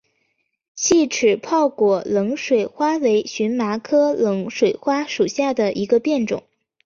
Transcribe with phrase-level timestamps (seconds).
[0.75, 6.41] 细齿泡果冷水花为荨麻科冷水花属下的一个变种。